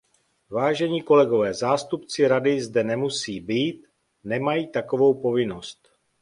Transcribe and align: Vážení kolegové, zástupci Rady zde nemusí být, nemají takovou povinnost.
Vážení 0.49 1.01
kolegové, 1.01 1.53
zástupci 1.53 2.27
Rady 2.27 2.61
zde 2.61 2.83
nemusí 2.83 3.39
být, 3.39 3.87
nemají 4.23 4.67
takovou 4.67 5.21
povinnost. 5.21 5.91